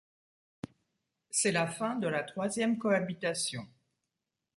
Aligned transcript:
C'est 1.29 1.51
la 1.51 1.67
fin 1.67 1.95
de 1.95 2.07
la 2.07 2.23
troisième 2.23 2.79
cohabitation. 2.79 3.67